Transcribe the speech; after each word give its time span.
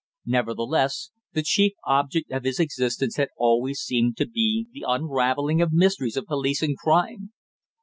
Nevertheless, 0.25 1.11
the 1.33 1.43
chief 1.43 1.73
object 1.85 2.31
of 2.31 2.43
his 2.43 2.59
existence 2.59 3.17
had 3.17 3.29
always 3.37 3.79
seemed 3.81 4.17
to 4.17 4.25
be 4.27 4.65
the 4.71 4.83
unravelling 4.87 5.61
of 5.61 5.71
mysteries 5.71 6.17
of 6.17 6.25
police 6.25 6.63
and 6.63 6.75
crime. 6.75 7.31